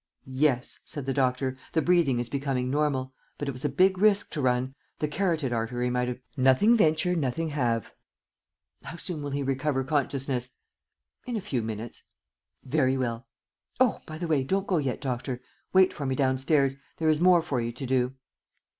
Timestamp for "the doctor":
1.05-1.57